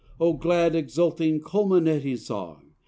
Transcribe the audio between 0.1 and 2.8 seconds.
"O glad, exulting, culminating song!